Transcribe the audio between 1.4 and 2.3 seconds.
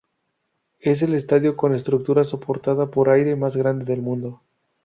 con estructura